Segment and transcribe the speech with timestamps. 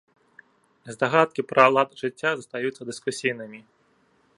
[0.95, 3.59] Здагадкі пра лад жыцця застаюцца дыскусійнымі.